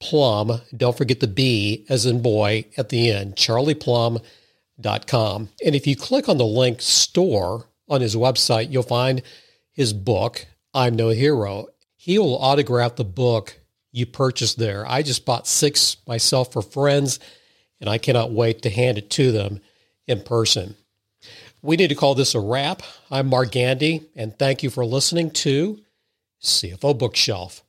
[0.00, 0.60] plum.
[0.76, 5.48] don't forget the B as in boy at the end, charlieplumb.com.
[5.64, 9.22] And if you click on the link store on his website, you'll find
[9.70, 11.66] his book, I'm No Hero.
[11.96, 13.60] He will autograph the book
[13.98, 14.86] you purchased there.
[14.86, 17.18] I just bought six myself for friends,
[17.80, 19.60] and I cannot wait to hand it to them
[20.06, 20.76] in person.
[21.60, 22.82] We need to call this a wrap.
[23.10, 25.80] I'm Mark Gandy, and thank you for listening to
[26.40, 27.62] CFO Bookshelf.